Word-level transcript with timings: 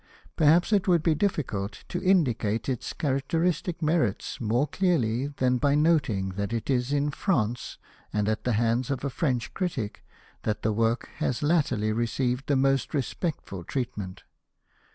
Perhaps 0.35 0.73
it 0.73 0.87
would 0.87 1.03
be 1.03 1.13
difficult 1.13 1.83
to 1.89 2.01
indicate 2.01 2.67
its 2.67 2.91
characteristic 2.91 3.83
merits 3.83 4.41
more 4.41 4.65
clearly 4.65 5.27
than 5.27 5.57
by 5.59 5.75
noting 5.75 6.29
that 6.29 6.51
it 6.51 6.71
is 6.71 6.91
in 6.91 7.11
France 7.11 7.77
and 8.11 8.27
at 8.27 8.43
the 8.43 8.53
hands 8.53 8.89
of 8.89 9.03
a 9.05 9.11
French 9.11 9.53
critic 9.53 10.03
that 10.41 10.63
the 10.63 10.73
work 10.73 11.07
has 11.17 11.43
latterly 11.43 11.91
received 11.91 12.47
the 12.47 12.55
most 12.55 12.95
respectful 12.95 13.63
treatment. 13.63 14.23